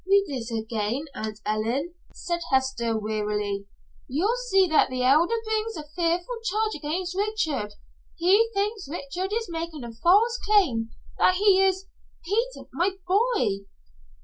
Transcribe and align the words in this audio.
"Read 0.09 0.23
it 0.29 0.51
again, 0.63 1.05
Aunt 1.13 1.41
Ellen," 1.45 1.93
said 2.11 2.39
Hester, 2.49 2.97
wearily. 2.97 3.67
"You'll 4.07 4.35
see 4.49 4.65
that 4.65 4.89
the 4.89 5.03
Elder 5.03 5.35
brings 5.45 5.77
a 5.77 5.83
fearful 5.95 6.39
charge 6.43 6.73
against 6.73 7.13
Richard. 7.15 7.73
He 8.15 8.49
thinks 8.55 8.89
Richard 8.89 9.31
is 9.31 9.47
making 9.47 9.83
a 9.83 9.91
false 9.93 10.39
claim 10.43 10.89
that 11.19 11.35
he 11.35 11.61
is 11.63 11.85
Peter 12.25 12.67
my 12.73 12.93
boy." 13.07 13.61